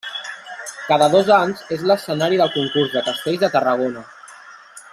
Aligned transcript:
Cada 0.85 1.09
dos 1.15 1.29
anys 1.35 1.61
és 1.75 1.83
l'escenari 1.91 2.41
del 2.41 2.51
Concurs 2.55 2.97
de 2.97 3.05
Castells 3.09 3.45
de 3.45 3.51
Tarragona. 3.57 4.07